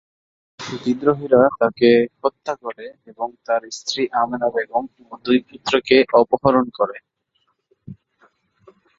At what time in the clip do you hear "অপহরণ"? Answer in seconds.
6.21-6.65